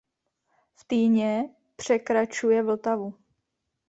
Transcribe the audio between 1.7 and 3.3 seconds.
překračuje Vltavu.